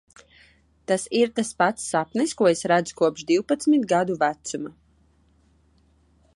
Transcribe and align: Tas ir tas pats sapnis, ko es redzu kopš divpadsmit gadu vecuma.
Tas 0.91 1.03
ir 1.17 1.29
tas 1.39 1.51
pats 1.63 1.85
sapnis, 1.91 2.33
ko 2.41 2.49
es 2.53 2.65
redzu 2.73 2.97
kopš 3.03 3.29
divpadsmit 3.33 3.87
gadu 3.95 4.19
vecuma. 4.27 4.73